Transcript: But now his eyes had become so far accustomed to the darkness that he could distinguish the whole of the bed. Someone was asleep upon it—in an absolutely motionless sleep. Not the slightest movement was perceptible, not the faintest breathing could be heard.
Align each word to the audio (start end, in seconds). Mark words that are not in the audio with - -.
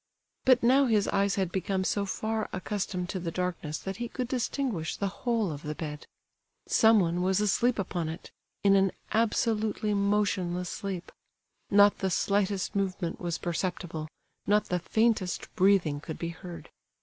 But 0.45 0.63
now 0.63 0.85
his 0.87 1.07
eyes 1.09 1.35
had 1.35 1.51
become 1.51 1.83
so 1.83 2.07
far 2.07 2.49
accustomed 2.51 3.07
to 3.09 3.19
the 3.19 3.29
darkness 3.29 3.77
that 3.77 3.97
he 3.97 4.07
could 4.07 4.27
distinguish 4.27 4.95
the 4.97 5.07
whole 5.09 5.51
of 5.51 5.61
the 5.61 5.75
bed. 5.75 6.07
Someone 6.67 7.21
was 7.21 7.39
asleep 7.39 7.77
upon 7.77 8.09
it—in 8.09 8.75
an 8.75 8.93
absolutely 9.11 9.93
motionless 9.93 10.69
sleep. 10.71 11.11
Not 11.69 11.99
the 11.99 12.09
slightest 12.09 12.75
movement 12.75 13.21
was 13.21 13.37
perceptible, 13.37 14.07
not 14.47 14.69
the 14.69 14.79
faintest 14.79 15.53
breathing 15.55 15.99
could 15.99 16.17
be 16.17 16.29
heard. 16.29 16.71